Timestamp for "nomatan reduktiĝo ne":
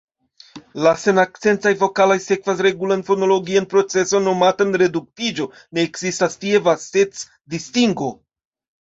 4.29-5.85